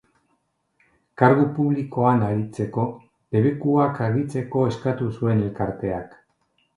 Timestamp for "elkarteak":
5.49-6.17